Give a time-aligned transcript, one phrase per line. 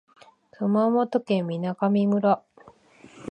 [0.49, 2.43] 熊本県水上村